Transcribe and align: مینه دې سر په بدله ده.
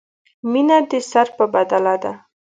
مینه 0.51 0.77
دې 0.89 0.99
سر 1.11 1.27
په 1.37 1.45
بدله 1.53 1.95
ده. 2.03 2.13